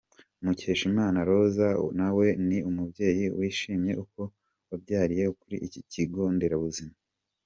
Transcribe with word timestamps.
Mukeshima 0.43 1.03
Rose 1.27 1.65
nawe 1.99 2.27
ni 2.47 2.57
umubyeyi 2.69 3.25
wishimiye 3.37 3.93
uko 4.03 4.21
wabyariye 4.69 5.25
kuri 5.41 5.55
iki 5.67 5.81
kigo 5.91 6.21
nderabuzima. 6.35 6.93